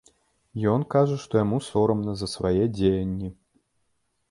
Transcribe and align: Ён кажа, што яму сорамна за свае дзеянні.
Ён 0.71 0.85
кажа, 0.93 1.17
што 1.25 1.33
яму 1.43 1.59
сорамна 1.67 2.17
за 2.23 2.27
свае 2.35 2.63
дзеянні. 2.81 3.29